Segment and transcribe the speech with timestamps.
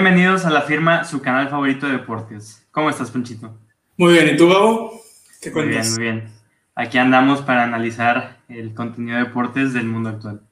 [0.00, 2.64] Bienvenidos a la firma, su canal favorito de deportes.
[2.70, 3.58] ¿Cómo estás, Ponchito?
[3.96, 5.02] Muy bien, ¿y tú, Gabo?
[5.42, 5.90] ¿Qué cuentas?
[5.90, 6.34] Muy bien, muy bien.
[6.76, 10.42] Aquí andamos para analizar el contenido de deportes del mundo actual.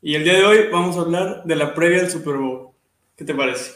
[0.00, 2.68] Y el día de hoy vamos a hablar de la previa del Super Bowl.
[3.16, 3.72] ¿Qué te parece?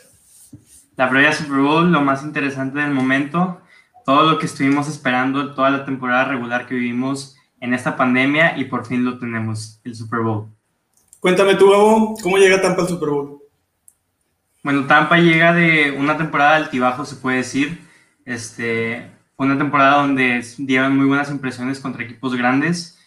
[0.95, 3.61] La previa del Super Bowl, lo más interesante del momento,
[4.07, 8.67] todo lo que estuvimos esperando toda la temporada regular que vivimos en esta pandemia y
[8.67, 10.47] por fin lo tenemos, el Super Bowl.
[11.19, 13.38] Cuéntame tú, Gabo, ¿cómo llega Tampa al Super Bowl?
[14.69, 17.81] Bueno, Tampa llega de una temporada altibajo, se puede decir.
[18.27, 22.99] Este, fue una temporada donde dieron muy buenas impresiones contra equipos grandes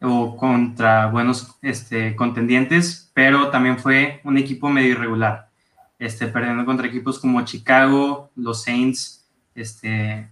[0.00, 5.50] o contra buenos este, contendientes, pero también fue un equipo medio irregular,
[5.98, 10.30] este, perdiendo contra equipos como Chicago, los Saints, este,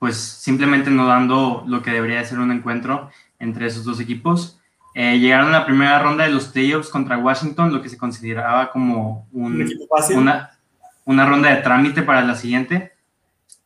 [0.00, 4.60] pues simplemente no dando lo que debería ser un encuentro entre esos dos equipos.
[4.94, 8.70] Eh, llegaron a la primera ronda de los playoffs contra Washington, lo que se consideraba
[8.70, 9.66] como un,
[10.14, 10.58] una,
[11.04, 12.92] una, ronda de trámite para la siguiente,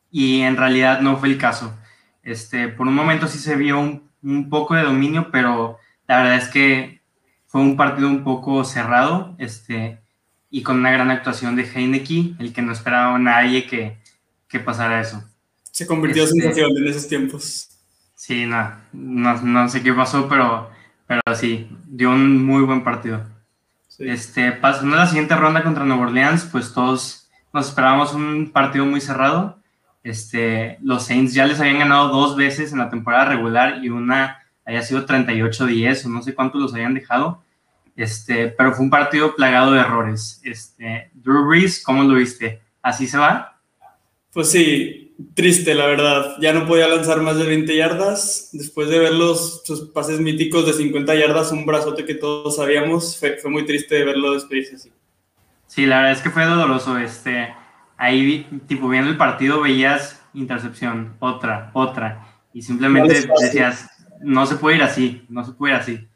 [0.09, 1.77] y en realidad no fue el caso.
[2.23, 6.37] Este, por un momento sí se vio un, un poco de dominio, pero la verdad
[6.37, 7.01] es que
[7.45, 9.99] fue un partido un poco cerrado este,
[10.49, 13.97] y con una gran actuación de Heineke, el que no esperaba nadie que,
[14.47, 15.23] que pasara eso.
[15.71, 17.69] Se convirtió en este, sensación en esos tiempos.
[18.15, 20.69] Sí, no, no, no sé qué pasó, pero
[21.07, 23.23] pero sí, dio un muy buen partido.
[23.99, 28.85] Este, pasando a la siguiente ronda contra Nueva Orleans, pues todos nos esperábamos un partido
[28.85, 29.57] muy cerrado.
[30.03, 34.37] Este, los Saints ya les habían ganado dos veces en la temporada regular y una
[34.65, 37.41] había sido 38-10 o no sé cuántos los habían dejado.
[37.95, 40.41] Este, pero fue un partido plagado de errores.
[40.43, 42.61] Este, Drew Brees, ¿cómo lo viste?
[42.81, 43.59] ¿Así se va?
[44.31, 46.35] Pues sí, triste, la verdad.
[46.39, 48.49] Ya no podía lanzar más de 20 yardas.
[48.53, 53.19] Después de ver los, sus pases míticos de 50 yardas, un brazote que todos sabíamos,
[53.19, 54.91] fue, muy triste verlo despedirse así.
[55.67, 56.97] Sí, la verdad es que fue doloroso.
[56.97, 57.53] Este,
[57.97, 62.27] ahí, tipo, viendo el partido, veías intercepción, otra, otra.
[62.53, 63.89] Y simplemente decías,
[64.21, 66.07] no se puede ir así, no se puede ir así.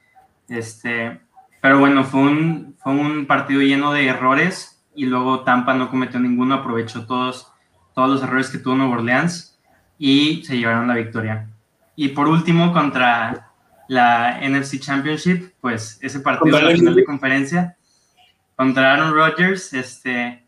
[0.47, 1.19] Este,
[1.61, 6.19] pero bueno, fue un, fue un partido lleno de errores y luego Tampa no cometió
[6.19, 7.50] ninguno, aprovechó todos
[7.93, 9.59] todos los errores que tuvo Nueva Orleans
[9.97, 11.47] y se llevaron la victoria.
[11.95, 13.51] Y por último, contra
[13.87, 17.77] la NFC Championship, pues ese partido de la final de conferencia
[18.55, 20.45] contra Aaron Rodgers, este,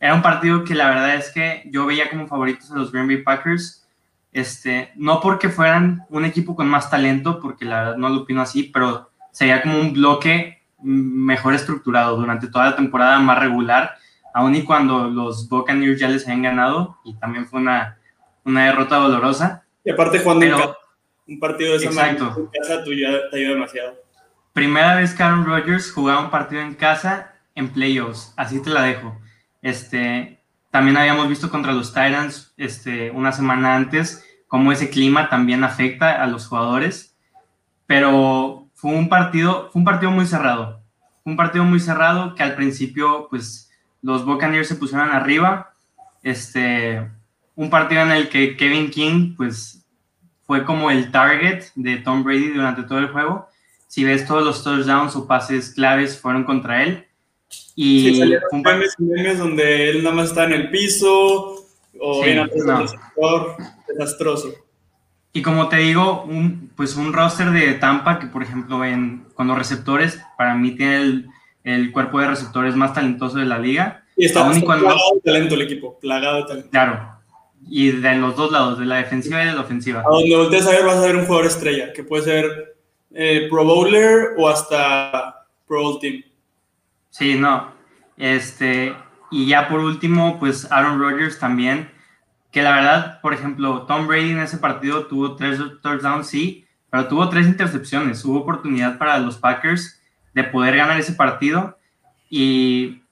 [0.00, 3.06] era un partido que la verdad es que yo veía como favoritos a los Green
[3.06, 3.86] Bay Packers,
[4.32, 8.42] este, no porque fueran un equipo con más talento, porque la verdad no lo opino
[8.42, 13.96] así, pero sería como un bloque mejor estructurado durante toda la temporada, más regular,
[14.34, 17.98] aun y cuando los Buccaneers ya les habían ganado, y también fue una,
[18.44, 19.64] una derrota dolorosa.
[19.82, 20.76] Y aparte jugando en casa,
[21.26, 22.50] un partido de esa exacto.
[22.52, 23.94] en casa te ayuda demasiado.
[24.52, 28.82] Primera vez que Aaron Rodgers jugaba un partido en casa en playoffs, así te la
[28.82, 29.18] dejo.
[29.62, 34.24] Este, también habíamos visto contra los Titans este, una semana antes
[34.54, 37.16] cómo ese clima también afecta a los jugadores,
[37.86, 40.80] pero fue un partido, fue un partido muy cerrado.
[41.24, 43.68] Fue un partido muy cerrado que al principio, pues,
[44.04, 45.72] los Buccaneers se pusieron arriba.
[46.22, 47.10] Este,
[47.56, 49.82] un partido en el que Kevin King, pues,
[50.46, 53.48] fue como el target de Tom Brady durante todo el juego.
[53.88, 57.06] Si ves todos los touchdowns o pases claves fueron contra él.
[57.74, 58.62] Y sí, un
[58.98, 61.66] memes, donde él nada más está en el piso
[61.98, 62.86] o sí, en no.
[62.86, 63.56] sector,
[63.88, 64.52] desastroso.
[65.32, 69.48] Y como te digo, un, pues un roster de Tampa que, por ejemplo, en, con
[69.48, 71.28] los receptores, para mí tiene el,
[71.64, 74.04] el cuerpo de receptores más talentoso de la liga.
[74.16, 76.70] Y está, plagado de talento el equipo, plagado de talento.
[76.70, 77.14] Claro,
[77.68, 80.00] y de los dos lados, de la defensiva y de la ofensiva.
[80.00, 82.76] A donde voltees a ver vas a ver un jugador estrella, que puede ser
[83.12, 86.22] eh, Pro Bowler o hasta Pro Bowl Team.
[87.10, 87.72] Sí, no.
[88.16, 88.94] Este,
[89.30, 91.90] y ya por último, pues Aaron Rodgers también,
[92.52, 97.08] que la verdad, por ejemplo, Tom Brady en ese partido tuvo tres touchdowns, sí, pero
[97.08, 98.24] tuvo tres intercepciones.
[98.24, 100.00] Hubo oportunidad para los Packers
[100.34, 101.78] de poder ganar ese partido.
[102.28, 103.02] Y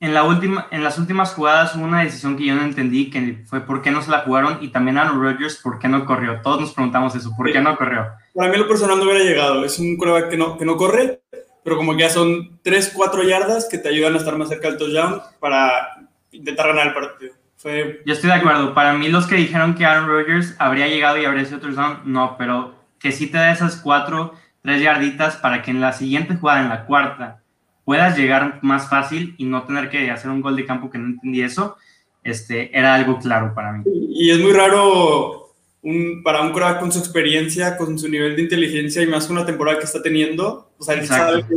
[0.00, 3.42] en, la última, en las últimas jugadas hubo una decisión que yo no entendí, que
[3.46, 6.40] fue por qué no se la jugaron y también Aaron Rodgers, por qué no corrió.
[6.42, 8.08] Todos nos preguntamos eso, ¿por qué no corrió?
[8.34, 9.64] Para mí lo personal no hubiera llegado.
[9.64, 11.22] Es un coreback que no, que no corre,
[11.64, 14.68] pero como que ya son 3, 4 yardas que te ayudan a estar más cerca
[14.68, 17.34] del touchdown para intentar ganar el partido.
[17.56, 18.02] Fue...
[18.04, 18.74] Yo estoy de acuerdo.
[18.74, 22.36] Para mí los que dijeron que Aaron Rodgers habría llegado y habría sido touchdown, no,
[22.36, 24.32] pero que sí te da esas 4
[24.62, 27.42] tres yarditas para que en la siguiente jugada, en la cuarta,
[27.84, 31.08] puedas llegar más fácil y no tener que hacer un gol de campo que no
[31.08, 31.76] entendí eso,
[32.22, 33.84] este, era algo claro para mí.
[33.86, 38.42] Y es muy raro un, para un crack con su experiencia, con su nivel de
[38.42, 41.56] inteligencia y más con la temporada que está teniendo, o sea, él sabe que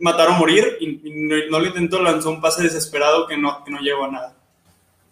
[0.00, 1.00] matar o morir y,
[1.50, 4.36] no, lo intentó, lanzó un pase desesperado que no, que no llegó a nada.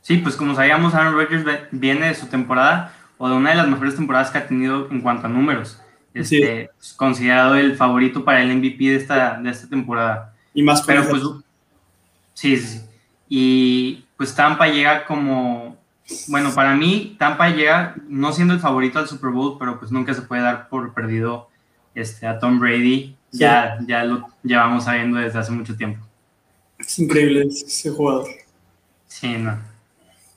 [0.00, 3.69] Sí, pues como sabíamos, Aaron Rodgers viene de su temporada o de una de las
[3.69, 5.81] mejores temporadas que ha tenido en cuanto a números.
[6.14, 10.35] Este, considerado el favorito para el MVP de esta, de esta temporada.
[10.55, 11.23] Y más Pero pues,
[12.35, 12.81] sí, sí, sí.
[13.29, 15.79] Y pues Tampa llega como,
[16.29, 20.12] bueno, para mí Tampa llega no siendo el favorito al Super Bowl, pero pues nunca
[20.12, 21.49] se puede dar por perdido
[21.94, 23.17] este, a Tom Brady.
[23.31, 26.05] Ya, ya lo llevamos sabiendo desde hace mucho tiempo.
[26.79, 28.29] Es increíble ese jugador.
[29.06, 29.58] Sí, no.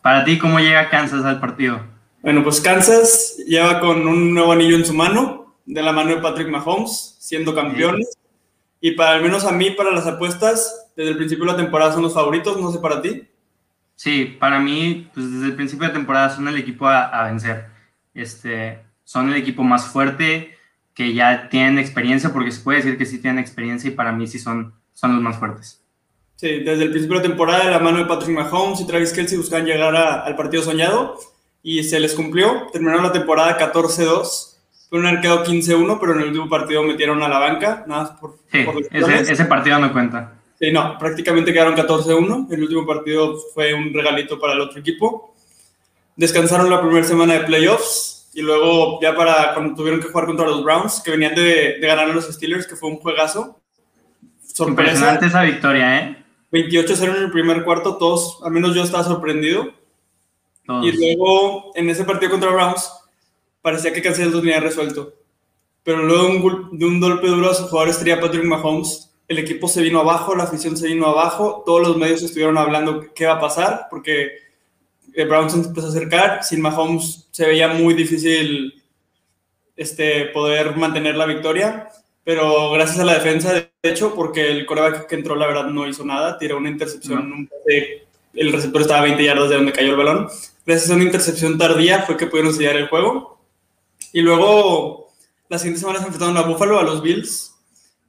[0.02, 1.82] Para ti, ¿cómo llega Kansas al partido?
[2.22, 6.22] Bueno, pues Kansas lleva con un nuevo anillo en su mano, de la mano de
[6.22, 8.18] Patrick Mahomes, siendo campeones.
[8.80, 11.94] Y para al menos a mí, para las apuestas, desde el principio de la temporada
[11.94, 13.28] son los favoritos, no sé para ti.
[13.96, 17.68] Sí, para mí, pues desde el principio de temporada son el equipo a, vencer.
[18.14, 20.56] Este, son el equipo más fuerte,
[20.94, 24.28] que ya tienen experiencia, porque se puede decir que sí tienen experiencia y para mí
[24.28, 25.82] sí son, son los más fuertes.
[26.36, 29.14] Sí, desde el principio de la temporada, de la mano de Patrick Mahomes y Travis
[29.14, 31.18] Kelsey buscaban llegar al partido soñado
[31.64, 32.68] y se les cumplió.
[32.74, 34.55] Terminaron la temporada 14-2
[34.96, 38.12] fue un arqueo 15-1, pero en el último partido metieron a la banca, nada más
[38.12, 38.38] por...
[38.50, 40.36] Sí, ese, partido no cuenta.
[40.58, 42.48] Sí, no, prácticamente quedaron 14-1.
[42.50, 45.36] El último partido fue un regalito para el otro equipo.
[46.16, 50.46] Descansaron la primera semana de playoffs y luego ya para cuando tuvieron que jugar contra
[50.46, 53.60] los Browns, que venían de, ganar a los Steelers, que fue un juegazo.
[54.46, 54.92] Sorpresa.
[54.92, 56.24] Impresionante esa victoria, ¿eh?
[56.54, 59.74] 28-0 en el primer cuarto, todos, al menos yo estaba sorprendido.
[60.84, 62.90] Y luego en ese partido contra Browns
[63.66, 65.16] parecía que Kansas lo tenía resuelto.
[65.84, 69.82] Pero luego de un golpe duro a su jugador estrella Patrick Mahomes, el equipo se
[69.82, 73.40] vino abajo, la afición se vino abajo, todos los medios estuvieron hablando qué va a
[73.40, 74.34] pasar, porque
[75.16, 78.84] el Browns se empezó a acercar, sin Mahomes se veía muy difícil
[79.76, 81.90] este, poder mantener la victoria,
[82.24, 85.88] pero gracias a la defensa, de hecho, porque el coreback que entró, la verdad, no
[85.88, 87.50] hizo nada, tiró una intercepción,
[88.36, 90.28] el receptor estaba a 20 yardas de donde cayó el balón,
[90.68, 93.35] gracias a una intercepción tardía fue que pudieron sellar el juego,
[94.16, 95.12] y luego,
[95.50, 97.54] la siguiente semana se enfrentaron a Buffalo, a los Bills,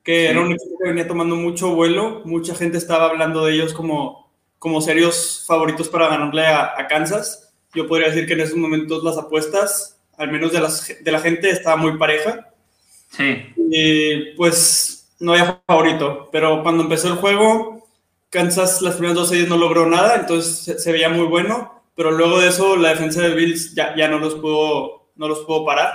[0.05, 2.23] que era un equipo que venía tomando mucho vuelo.
[2.25, 4.31] Mucha gente estaba hablando de ellos como,
[4.61, 7.53] como serios favoritos para ganarle a, Kansas.
[7.75, 11.19] Yo podría decir que en esos momentos las apuestas, al menos de, las, de la
[11.19, 12.53] gente, estaba muy pareja.
[13.11, 13.43] Sí.
[13.57, 17.85] Y pues no había favorito, pero cuando empezó el juego,
[18.31, 22.39] Kansas las primeras dos series no logró nada, entonces se, veía muy bueno, pero luego
[22.39, 25.93] de eso la defensa de Bills ya, ya no los pudo no los pudo parar.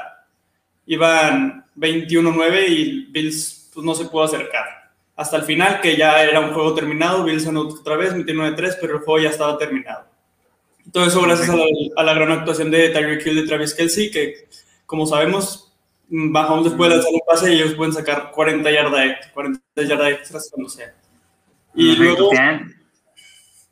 [0.85, 4.65] Iban 21-9 y Bills pues, no se pudo acercar.
[5.15, 8.95] Hasta el final, que ya era un juego terminado, Bills anotó otra vez, 29-3, pero
[8.95, 10.05] el juego ya estaba terminado.
[10.91, 14.47] Todo eso gracias a la, gran actuación de Tyreek Hill de Travis Kelsey, que
[14.85, 15.71] como sabemos,
[16.09, 20.49] bajamos después de lanzar un pase y ellos pueden sacar 40 yardas 40 yardas extras
[20.51, 20.93] cuando sea.
[21.75, 22.29] Y luego...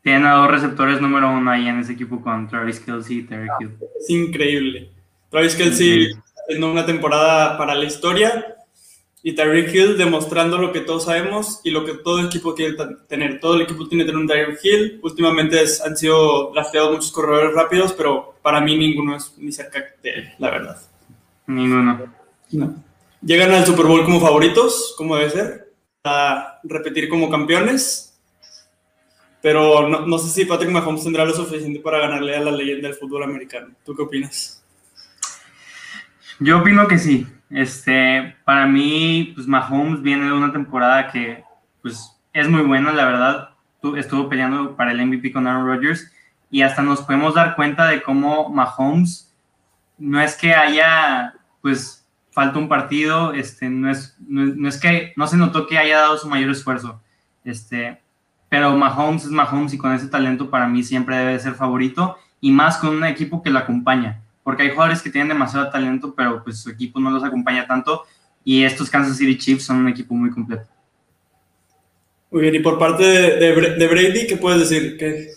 [0.01, 3.51] Tienen, a dos receptores número uno ahí en ese equipo con Travis Kelsey y Tyreek
[3.59, 3.77] Hill.
[3.99, 4.89] Es increíble.
[5.29, 6.11] Travis Kelsey
[6.41, 8.55] haciendo una temporada para la historia
[9.21, 12.75] y Tyreek Hill demostrando lo que todos sabemos y lo que todo el equipo quiere
[13.07, 13.39] tener.
[13.39, 14.99] Todo el equipo tiene que tener un Tyreek Hill.
[15.03, 20.09] Últimamente han sido drafteados muchos corredores rápidos, pero para mí ninguno es ni cerca de
[20.09, 20.77] él, la verdad.
[21.47, 22.13] Ninguno.
[23.21, 25.73] Llegan al Super Bowl como favoritos, como debe ser,
[26.05, 28.17] a repetir como campeones.
[29.41, 32.87] Pero no, no sé si Patrick Mahomes tendrá lo suficiente para ganarle a la leyenda
[32.87, 33.75] del fútbol americano.
[33.85, 34.58] ¿Tú qué opinas?
[36.39, 37.27] Yo opino que sí.
[37.49, 41.43] Este, para mí, pues Mahomes viene de una temporada que,
[41.81, 43.49] pues, es muy buena, la verdad.
[43.95, 46.11] Estuvo peleando para el MVP con Aaron Rodgers
[46.51, 49.33] y hasta nos podemos dar cuenta de cómo Mahomes
[49.97, 55.27] no es que haya, pues, falta un partido, este, no es, no, es que no
[55.27, 57.01] se notó que haya dado su mayor esfuerzo,
[57.43, 58.01] este,
[58.47, 62.51] pero Mahomes es Mahomes y con ese talento para mí siempre debe ser favorito y
[62.51, 66.43] más con un equipo que lo acompaña porque hay jugadores que tienen demasiado talento, pero
[66.43, 68.05] pues su equipo no los acompaña tanto,
[68.43, 70.65] y estos Kansas City Chiefs son un equipo muy completo.
[72.31, 74.97] Muy bien, y por parte de, Brady, ¿qué puedes decir?
[74.97, 75.31] ¿Qué?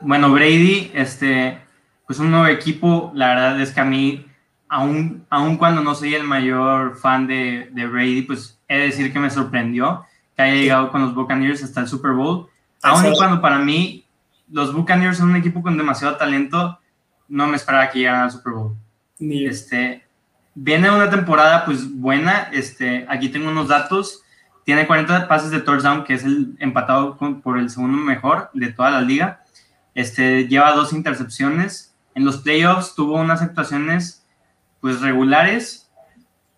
[0.00, 1.58] Bueno, Brady, este,
[2.06, 4.26] pues un nuevo equipo, la verdad es que a mí,
[4.68, 9.12] aún, aún cuando no soy el mayor fan de, de Brady, pues he de decir
[9.12, 10.04] que me sorprendió
[10.36, 12.48] que haya llegado con los Buccaneers hasta el Super Bowl,
[12.82, 14.04] aún y cuando para mí
[14.50, 16.79] los Buccaneers son un equipo con demasiado talento,
[17.30, 18.76] no me esperaba que llegara al Super Bowl.
[19.18, 20.04] Este,
[20.54, 24.22] viene una temporada pues buena, este, aquí tengo unos datos,
[24.64, 28.90] tiene 40 pases de touchdown, que es el empatado por el segundo mejor de toda
[28.90, 29.42] la liga,
[29.94, 34.26] este, lleva dos intercepciones, en los playoffs tuvo unas actuaciones
[34.80, 35.90] pues regulares,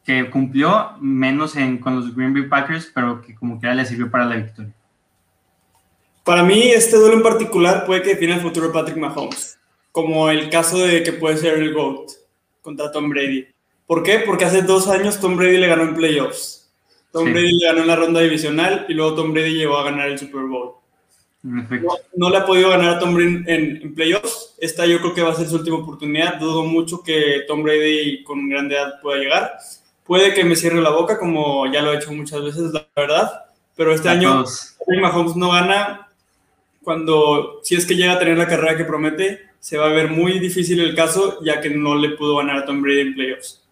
[0.04, 4.10] que cumplió menos en, con los Green Bay Packers, pero que como quiera le sirvió
[4.10, 4.72] para la victoria.
[6.24, 9.58] Para mí, este duelo en particular puede que defina el futuro de Patrick Mahomes,
[9.92, 12.10] como el caso de que puede ser el GOAT
[12.62, 13.46] contra Tom Brady.
[13.86, 14.20] ¿Por qué?
[14.20, 16.70] Porque hace dos años Tom Brady le ganó en playoffs.
[17.12, 20.08] Tom Brady le ganó en la ronda divisional y luego Tom Brady llegó a ganar
[20.08, 20.72] el Super Bowl.
[21.42, 24.54] No, le ha podido ganar a Tom Brady en, playoffs.
[24.58, 26.36] Esta yo creo que va a ser su última oportunidad.
[26.36, 29.58] Dudo mucho que Tom Brady con grande edad pueda llegar.
[30.04, 33.44] Puede que me cierre la boca, como ya lo he hecho muchas veces, la verdad.
[33.76, 34.44] Pero este año
[35.00, 36.08] Mahomes no gana.
[36.82, 40.10] Cuando, si es que llega a tener la carrera que promete, se va a ver
[40.10, 43.64] muy difícil el caso, ya que no le pudo ganar a Tom Brady en playoffs.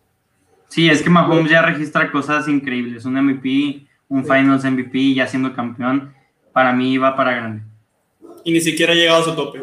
[0.68, 3.04] Sí, es que Mahomes ya registra cosas increíbles.
[3.04, 6.14] Un MVP, un Finals MVP, ya siendo campeón
[6.52, 7.62] para mí va para grande.
[8.44, 9.62] Y ni siquiera ha llegado a su tope.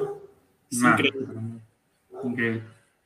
[0.70, 2.62] increíble.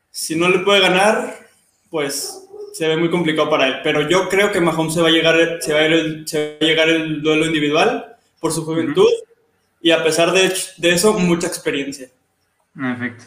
[0.09, 1.47] Si no le puede ganar,
[1.91, 3.75] pues se ve muy complicado para él.
[3.83, 7.45] Pero yo creo que Mahomes se va a llegar, se va a, llegar el duelo
[7.45, 9.09] individual por su juventud
[9.79, 12.09] y a pesar de, de, eso, mucha experiencia.
[12.73, 13.25] Perfecto.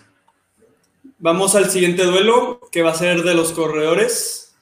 [1.19, 4.55] Vamos al siguiente duelo, que va a ser de los corredores,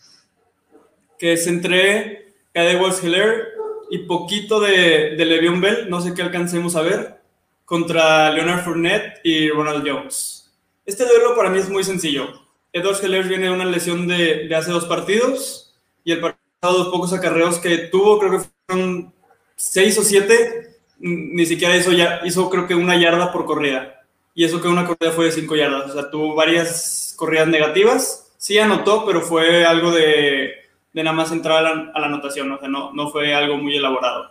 [1.18, 3.48] que es entre Cadewalls Hiller
[3.90, 7.20] y poquito de, de Bell, no sé qué alcancemos a ver,
[7.64, 10.52] contra Leonard Fournette y Ronald Jones.
[10.84, 12.42] Este duelo para mí es muy sencillo.
[12.72, 15.74] Edwards Heller viene de una lesión de, de hace dos partidos
[16.04, 19.12] y el pasado dos pocos acarreos que tuvo, creo que fueron
[19.56, 24.01] seis o siete, ni siquiera hizo, ya, hizo creo que una yarda por corrida.
[24.34, 25.90] Y eso que una corrida fue de cinco yardas.
[25.90, 28.32] O sea, tuvo varias corridas negativas.
[28.38, 30.62] Sí anotó, pero fue algo de
[30.92, 34.30] de nada más entrar a la, anotación, o sea, no, no fue algo muy elaborado.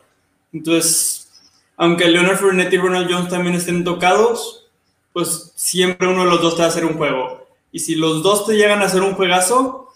[0.53, 1.31] Entonces,
[1.75, 4.69] aunque Leonard Fournette y Ronald Jones también estén tocados,
[5.13, 7.47] pues siempre uno de los dos te va a hacer un juego.
[7.71, 9.91] Y si los dos te llegan a hacer un juegazo,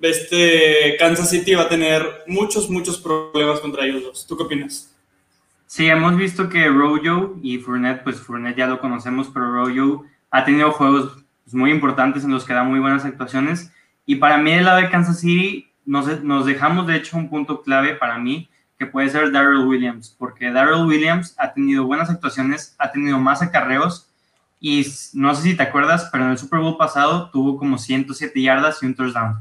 [0.00, 4.26] este Kansas City va a tener muchos, muchos problemas contra ellos dos.
[4.26, 4.93] ¿Tú qué opinas?
[5.74, 10.44] Sí, hemos visto que Rojo y Fournette, pues Fournette ya lo conocemos, pero Rojo ha
[10.44, 13.72] tenido juegos pues, muy importantes en los que da muy buenas actuaciones
[14.06, 17.62] y para mí, el lado de Kansas City, nos, nos dejamos de hecho un punto
[17.62, 22.76] clave para mí, que puede ser Darrell Williams, porque Darrell Williams ha tenido buenas actuaciones,
[22.78, 24.08] ha tenido más acarreos,
[24.60, 28.40] y no sé si te acuerdas, pero en el Super Bowl pasado tuvo como 107
[28.40, 29.38] yardas y un touchdown.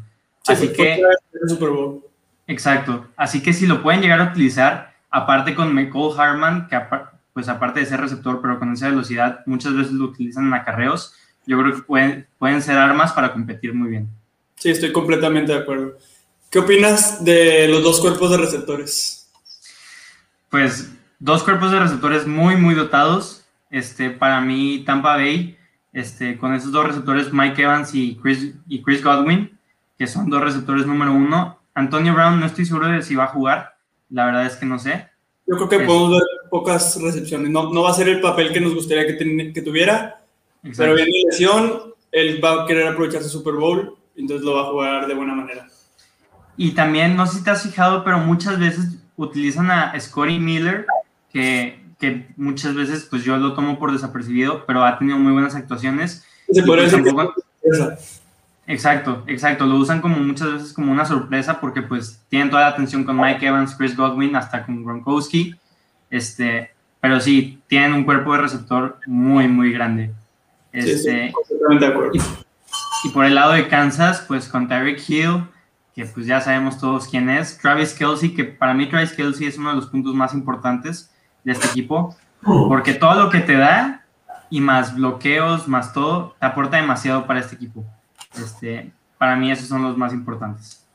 [0.47, 0.99] Así que...
[1.45, 2.03] Super Bowl.
[2.47, 3.05] Exacto.
[3.15, 6.81] Así que si lo pueden llegar a utilizar, aparte con Michael Harman, que
[7.33, 11.13] pues aparte de ser receptor, pero con esa velocidad, muchas veces lo utilizan en acarreos,
[11.45, 14.09] yo creo que pueden, pueden ser armas para competir muy bien.
[14.55, 15.97] Sí, estoy completamente de acuerdo.
[16.49, 19.31] ¿Qué opinas de los dos cuerpos de receptores?
[20.49, 23.45] Pues dos cuerpos de receptores muy, muy dotados.
[23.69, 25.57] Este, para mí, Tampa Bay,
[25.91, 29.59] este, con esos dos receptores, Mike Evans y Chris, y Chris Godwin,
[29.97, 31.59] que son dos receptores número uno.
[31.75, 33.72] Antonio Brown, no estoy seguro de si va a jugar.
[34.13, 35.09] La verdad es que no sé.
[35.45, 37.49] Yo creo que podemos ver pocas recepciones.
[37.49, 40.21] No, no, va a ser el papel que nos gustaría que, que tuviera.
[40.77, 44.71] Pero viene lesión, él va a querer aprovechar su Super Bowl entonces lo va a
[44.71, 45.67] jugar de buena manera.
[46.55, 50.85] Y también, no sé si te has fijado, pero muchas veces utilizan a Scotty Miller,
[51.31, 55.55] que, que muchas veces pues yo lo tomo por desapercibido, pero ha tenido muy buenas
[55.55, 56.25] actuaciones.
[56.51, 58.21] Se puede pues
[58.65, 59.65] Exacto, exacto.
[59.65, 63.19] Lo usan como muchas veces como una sorpresa porque pues tienen toda la atención con
[63.19, 65.55] Mike Evans, Chris Godwin, hasta con Gronkowski.
[66.09, 70.11] Este, pero sí, tienen un cuerpo de receptor muy, muy grande.
[70.71, 72.11] Este, sí, de acuerdo.
[73.03, 75.43] Y por el lado de Kansas, pues con Tyreek Hill,
[75.93, 77.57] que pues ya sabemos todos quién es.
[77.57, 81.11] Travis Kelsey, que para mí Travis Kelsey es uno de los puntos más importantes
[81.43, 84.05] de este equipo, porque todo lo que te da,
[84.49, 87.83] y más bloqueos, más todo, te aporta demasiado para este equipo.
[88.37, 90.85] Este, para mí esos son los más importantes.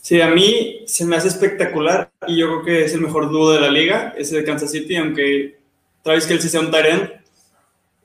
[0.00, 3.52] Sí, a mí se me hace espectacular y yo creo que es el mejor dúo
[3.52, 5.58] de la liga, ese de Kansas City, aunque
[6.02, 7.22] Travis Kelsey sea un tight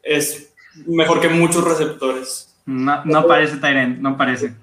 [0.04, 0.54] es
[0.86, 2.56] mejor que muchos receptores.
[2.66, 4.54] No, no parece Tyrant, no parece.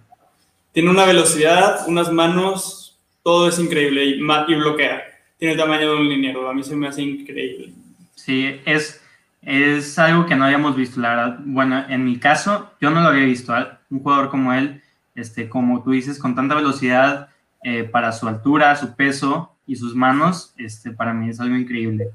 [0.73, 5.03] Tiene una velocidad, unas manos, todo es increíble y, y bloquea.
[5.39, 7.73] Tiene el tamaño de un liniero, a mí se me hace increíble.
[8.15, 9.03] Sí, es,
[9.47, 11.39] es algo que no habíamos visto, la verdad.
[11.45, 13.57] Bueno, en mi caso, yo no lo había visto.
[13.57, 13.67] ¿eh?
[13.91, 14.83] Un jugador como él,
[15.15, 17.29] este, como tú dices, con tanta velocidad
[17.63, 22.11] eh, para su altura, su peso y sus manos, este, para mí es algo increíble.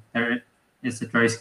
[0.82, 1.40] Este Travis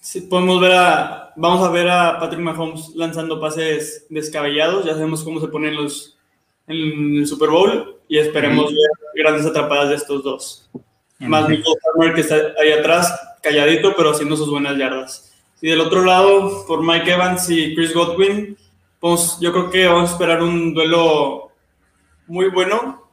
[0.00, 5.24] Sí, podemos ver a, vamos a ver a Patrick Mahomes lanzando pases descabellados, ya sabemos
[5.24, 6.16] cómo se ponen los
[6.68, 10.70] en el Super Bowl y esperemos ver grandes atrapadas de estos dos.
[11.18, 15.32] Más Nico Farmer que está ahí atrás, calladito, pero haciendo sus buenas yardas.
[15.60, 18.56] Y del otro lado, por Mike Evans y Chris Godwin,
[19.00, 21.50] pues yo creo que vamos a esperar un duelo
[22.26, 23.08] muy bueno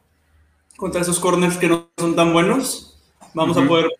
[0.76, 3.00] contra esos corners que no son tan buenos.
[3.32, 3.90] Vamos a poder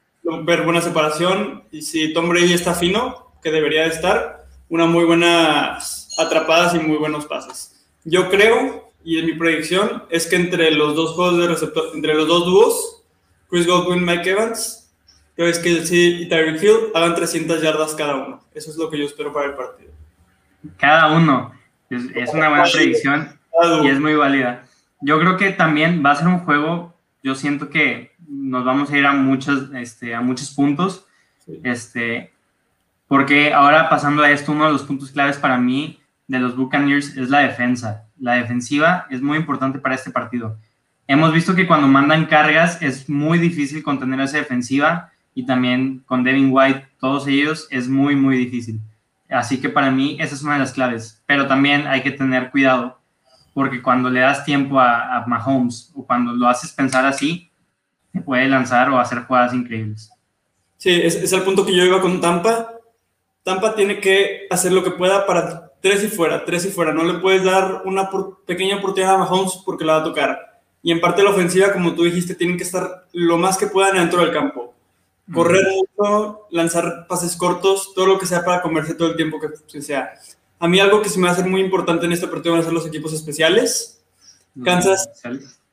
[0.42, 5.04] ver buena separación y si Tom Brady está fino, que debería de estar, una muy
[5.04, 7.84] buenas atrapadas y muy buenos pases.
[8.04, 12.14] Yo creo, y en mi proyección, es que entre los dos juegos de receptor, entre
[12.14, 13.02] los dos dúos,
[13.48, 14.92] Chris Godwin, Mike Evans,
[15.36, 15.52] que
[15.84, 18.40] sí y Tyreek Hill hagan 300 yardas cada uno.
[18.54, 19.92] Eso es lo que yo espero para el partido.
[20.76, 21.52] Cada uno.
[21.90, 23.38] Es, una buena predicción
[23.82, 24.64] y es muy válida.
[25.00, 28.98] Yo creo que también va a ser un juego, yo siento que nos vamos a
[28.98, 31.06] ir a muchos, este, a muchos puntos,
[31.62, 32.32] este,
[33.06, 37.16] porque ahora pasando a esto, uno de los puntos claves para mí de los Buccaneers
[37.16, 38.06] es la defensa.
[38.18, 40.58] La defensiva es muy importante para este partido.
[41.06, 46.24] Hemos visto que cuando mandan cargas es muy difícil contener esa defensiva y también con
[46.24, 48.80] Devin White, todos ellos, es muy, muy difícil.
[49.28, 51.22] Así que para mí esa es una de las claves.
[51.26, 53.00] Pero también hay que tener cuidado
[53.52, 57.50] porque cuando le das tiempo a, Mahomes o cuando lo haces pensar así,
[58.12, 60.10] te puede lanzar o hacer jugadas increíbles.
[60.76, 62.70] Sí, es, es el punto que yo iba con Tampa.
[63.42, 66.92] Tampa tiene que hacer lo que pueda para tres y fuera, tres y fuera.
[66.92, 68.08] No le puedes dar una
[68.46, 70.53] pequeña oportunidad a Mahomes porque la va a tocar.
[70.84, 73.96] Y en parte la ofensiva, como tú dijiste, tienen que estar lo más que puedan
[73.96, 74.74] dentro del campo.
[75.32, 79.80] Correr mucho, lanzar pases cortos, todo lo que sea para comerse todo el tiempo que
[79.80, 80.12] sea.
[80.58, 82.60] A mí algo que se me va a hacer muy importante en este partido van
[82.60, 84.04] a ser los equipos especiales.
[84.62, 85.08] Kansas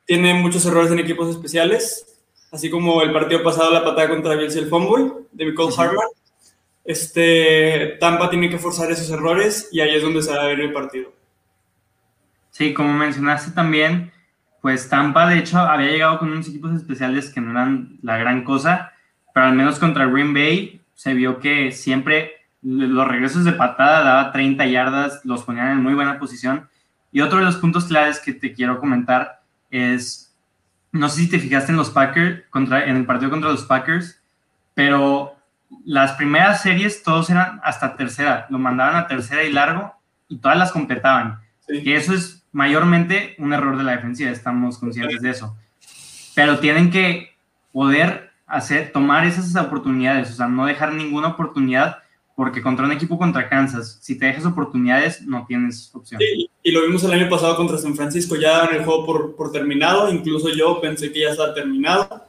[0.05, 2.17] tiene muchos errores en equipos especiales,
[2.49, 6.07] así como el partido pasado la patada contra Bills y el fumble de Nicole Harman.
[6.85, 10.61] Este, Tampa tiene que forzar esos errores y ahí es donde se va a ver
[10.61, 11.11] el partido.
[12.49, 14.13] Sí, como mencionaste también,
[14.61, 18.43] pues Tampa de hecho había llegado con unos equipos especiales que no eran la gran
[18.43, 18.93] cosa,
[19.33, 24.31] pero al menos contra Green Bay se vio que siempre los regresos de patada daba
[24.31, 26.69] 30 yardas, los ponían en muy buena posición.
[27.11, 29.41] Y otro de los puntos claves que te quiero comentar
[29.71, 30.33] es,
[30.91, 34.21] no sé si te fijaste en los Packers, contra, en el partido contra los Packers,
[34.75, 35.35] pero
[35.85, 39.95] las primeras series todos eran hasta tercera, lo mandaban a tercera y largo
[40.29, 41.39] y todas las completaban.
[41.67, 45.55] Y eso es mayormente un error de la defensiva, estamos conscientes de eso.
[46.35, 47.35] Pero tienen que
[47.71, 51.99] poder hacer, tomar esas oportunidades, o sea, no dejar ninguna oportunidad
[52.35, 56.19] porque contra un equipo contra Kansas, si te dejas oportunidades, no tienes opción.
[56.19, 59.35] Sí, y lo vimos el año pasado contra San Francisco, ya en el juego por,
[59.35, 62.25] por terminado, incluso yo pensé que ya estaba terminado,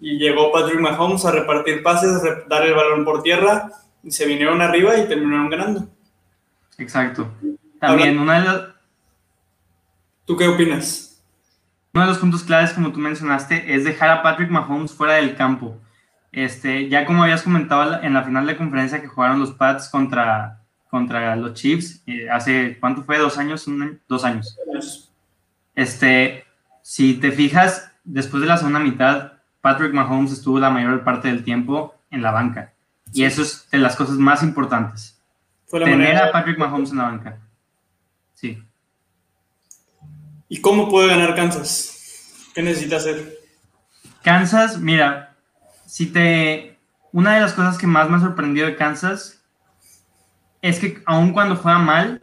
[0.00, 3.70] y llegó Patrick Mahomes a repartir pases, dar el balón por tierra,
[4.02, 5.88] y se vinieron arriba y terminaron ganando.
[6.78, 7.30] Exacto.
[7.80, 8.60] También una de las...
[10.26, 11.22] ¿Tú qué opinas?
[11.94, 15.36] Uno de los puntos claves, como tú mencionaste, es dejar a Patrick Mahomes fuera del
[15.36, 15.78] campo.
[16.32, 20.60] Este, ya como habías comentado en la final de conferencia que jugaron los Pats contra,
[20.90, 23.18] contra los Chiefs, eh, hace, ¿cuánto fue?
[23.18, 23.66] ¿Dos años?
[24.08, 24.58] dos años.
[25.74, 26.44] Este,
[26.82, 31.44] si te fijas, después de la segunda mitad, Patrick Mahomes estuvo la mayor parte del
[31.44, 32.72] tiempo en la banca.
[33.12, 35.18] Y eso es de las cosas más importantes.
[35.70, 37.38] Tener a Patrick Mahomes en la banca.
[38.34, 38.62] Sí.
[40.48, 42.50] ¿Y cómo puede ganar Kansas?
[42.54, 43.38] ¿Qué necesita hacer?
[44.22, 45.36] Kansas, mira,
[45.86, 46.78] si te.
[47.12, 49.42] Una de las cosas que más me ha sorprendido de Kansas
[50.60, 52.22] es que, aun cuando juega mal,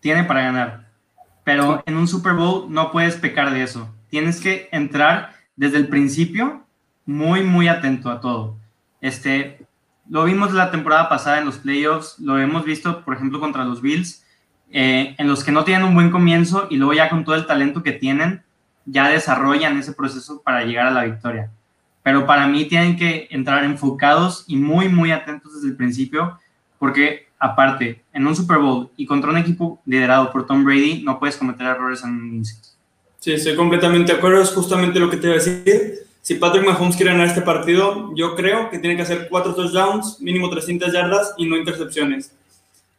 [0.00, 0.88] tiene para ganar.
[1.44, 3.94] Pero en un Super Bowl no puedes pecar de eso.
[4.10, 6.66] Tienes que entrar desde el principio
[7.06, 8.56] muy, muy atento a todo.
[9.00, 9.66] Este,
[10.08, 13.80] lo vimos la temporada pasada en los playoffs, lo hemos visto, por ejemplo, contra los
[13.80, 14.21] Bills,
[14.72, 17.46] eh, en los que no tienen un buen comienzo y luego ya con todo el
[17.46, 18.42] talento que tienen,
[18.84, 21.50] ya desarrollan ese proceso para llegar a la victoria
[22.02, 26.38] pero para mí tienen que entrar enfocados y muy, muy atentos desde el principio,
[26.78, 31.18] porque aparte, en un Super Bowl y contra un equipo liderado por Tom Brady, no
[31.18, 32.56] puedes cometer errores en un inicio.
[33.18, 35.94] Sí, estoy completamente de acuerdo, es justamente lo que te iba a decir.
[36.20, 40.20] Si Patrick Mahomes quiere ganar este partido, yo creo que tiene que hacer cuatro touchdowns,
[40.20, 42.32] mínimo 300 yardas y no intercepciones.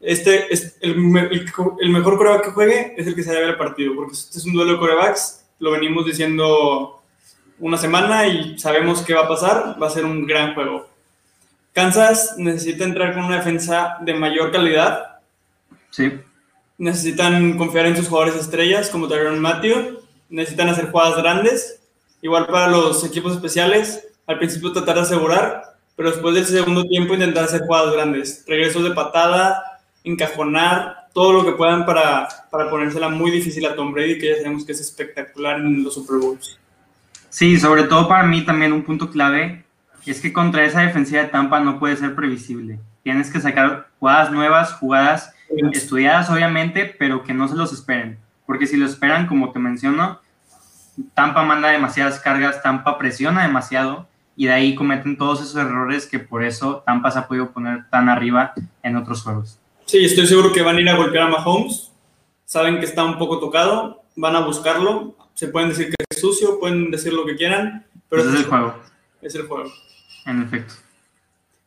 [0.04, 3.96] Este es el, el, mejor coreback que juegue es el que se lleve el partido,
[3.96, 7.02] porque este es un duelo de corebacks, lo venimos diciendo
[7.60, 10.90] una semana y sabemos qué va a pasar, va a ser un gran juego.
[11.72, 15.20] Kansas necesita entrar con una defensa de mayor calidad.
[15.90, 16.12] Sí.
[16.78, 20.00] Necesitan confiar en sus jugadores estrellas como Tyron Matthew.
[20.30, 21.80] Necesitan hacer jugadas grandes.
[22.22, 27.14] Igual para los equipos especiales, al principio tratar de asegurar, pero después del segundo tiempo
[27.14, 28.44] intentar hacer jugadas grandes.
[28.48, 29.73] Regresos de patada,
[30.04, 34.38] encajonar, todo lo que puedan para, para ponérsela muy difícil a Tom Brady, que ya
[34.38, 36.60] sabemos que es espectacular en los Super Bowls.
[37.30, 39.64] Sí, sobre todo para mí también un punto clave
[40.06, 42.80] es que contra esa defensiva de Tampa no puede ser previsible.
[43.04, 45.34] Tienes que sacar jugadas nuevas, jugadas
[45.72, 48.18] estudiadas obviamente, pero que no se los esperen.
[48.46, 50.20] porque si lo esperan, como te menciono,
[51.14, 56.20] Tampa manda demasiadas cargas, Tampa presiona demasiado y de ahí cometen todos esos errores que
[56.20, 59.60] por eso Tampa se ha podido poner tan arriba en otros juegos.
[59.86, 61.92] Sí, estoy seguro que van a ir a golpear a Mahomes,
[62.46, 66.60] saben que está un poco tocado, van a buscarlo, se pueden decir que es sucio,
[66.60, 68.76] pueden decir lo que quieran, pero es el juego.
[69.22, 69.72] Es el juego.
[70.26, 70.74] En efecto.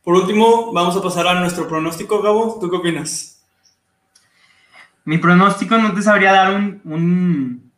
[0.03, 2.57] Por último, vamos a pasar a nuestro pronóstico, Gabo.
[2.61, 3.45] ¿Tú qué opinas?
[5.03, 7.71] Mi pronóstico no te sabría dar un,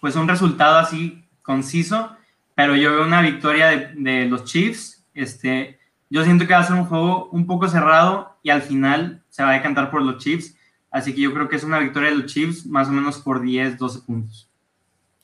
[0.00, 2.16] pues un resultado así conciso,
[2.54, 5.04] pero yo veo una victoria de, los Chiefs.
[5.14, 5.78] Este,
[6.10, 9.44] yo siento que va a ser un juego un poco cerrado y al final se
[9.44, 10.56] va a decantar por los Chiefs.
[10.90, 13.40] Así que yo creo que es una victoria de los Chiefs más o menos por
[13.40, 14.50] 10, 12 puntos.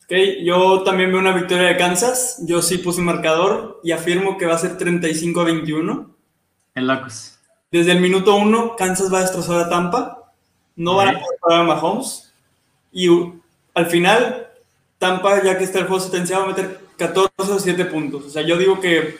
[0.04, 0.12] Ok,
[0.44, 2.40] yo también veo una victoria de Kansas.
[2.46, 6.14] Yo sí puse marcador y afirmo que va a ser 35 a 21.
[6.76, 7.40] El locos.
[7.72, 10.32] Desde el minuto uno, Kansas va a destrozar a Tampa.
[10.76, 12.32] No van a poder parar a Mahomes.
[12.92, 13.08] Y
[13.74, 14.46] al final,
[14.98, 18.26] Tampa, ya que está el juego sentenciado, va a meter 14 o 7 puntos.
[18.26, 19.16] O sea, yo digo que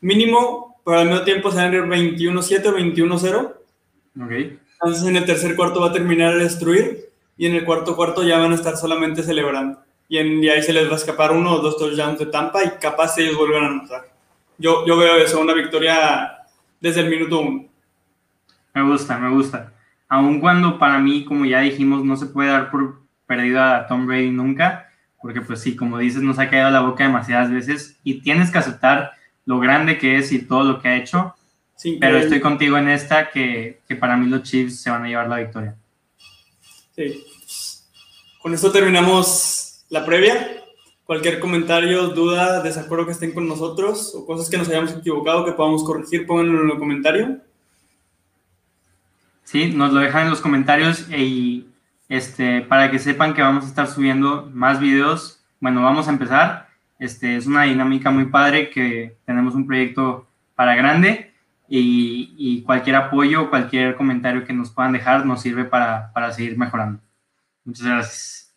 [0.00, 3.57] mínimo, para el medio tiempo se van a ir 21-7 o 21-0.
[4.20, 4.32] Ok.
[4.80, 8.22] Entonces en el tercer cuarto va a terminar de destruir y en el cuarto cuarto
[8.22, 9.80] ya van a estar solamente celebrando.
[10.08, 12.64] Y, en, y ahí se les va a escapar uno o dos touchdowns de Tampa
[12.64, 14.02] y capaz ellos vuelvan a anotar.
[14.56, 16.38] Yo, yo veo eso, una victoria
[16.80, 17.66] desde el minuto uno.
[18.74, 19.72] Me gusta, me gusta.
[20.08, 24.06] Aun cuando para mí, como ya dijimos, no se puede dar por perdido a Tom
[24.06, 24.88] Brady nunca,
[25.20, 28.58] porque pues sí, como dices, nos ha caído la boca demasiadas veces y tienes que
[28.58, 29.12] aceptar
[29.44, 31.34] lo grande que es y todo lo que ha hecho.
[32.00, 35.28] Pero estoy contigo en esta que, que para mí los Chiefs se van a llevar
[35.28, 35.76] la victoria.
[36.96, 37.24] Sí.
[38.42, 40.58] Con esto terminamos la previa
[41.08, 45.52] cualquier comentario, duda, desacuerdo que estén con nosotros o cosas que nos hayamos equivocado que
[45.52, 47.38] podamos corregir, pónganlo en el comentario.
[49.42, 51.66] Sí, nos lo dejan en los comentarios y
[52.10, 55.42] este, para que sepan que vamos a estar subiendo más videos.
[55.60, 56.68] Bueno, vamos a empezar.
[56.98, 61.27] Este, es una dinámica muy padre que tenemos un proyecto para grande
[61.68, 67.00] y, cualquier apoyo, cualquier comentario que nos puedan dejar nos sirve para, para seguir mejorando.
[67.64, 68.56] Muchas gracias.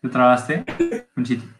[0.00, 0.64] ¿Te trabaste?
[1.16, 1.57] Un chiste.